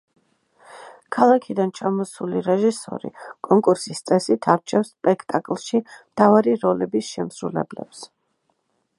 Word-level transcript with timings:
ქალაქიდან 1.15 1.73
ჩამოსული 1.79 2.39
რეჟისორი 2.47 3.11
კონკურსის 3.47 4.01
წესით 4.11 4.47
არჩევს 4.53 4.89
სპექტაკლში 4.95 5.83
მთავარი 5.85 6.55
როლების 6.65 7.11
შემსრულებლებს. 7.19 8.03